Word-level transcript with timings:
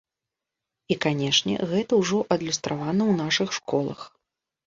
І, 0.93 0.95
канешне, 1.03 1.53
гэта 1.73 1.99
ўжо 2.01 2.17
адлюстравана 2.37 3.03
ў 3.05 3.13
нашых 3.21 3.49
школах. 3.61 3.99